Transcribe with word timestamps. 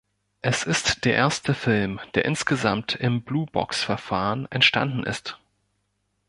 Es 0.41 0.63
ist 0.63 1.05
der 1.05 1.13
erste 1.13 1.53
Film, 1.53 1.99
der 2.15 2.25
insgesamt 2.25 2.95
im 2.95 3.21
Blue-Box 3.23 3.83
Verfahren 3.83 4.47
entstanden 4.51 5.03
ist. 5.03 5.37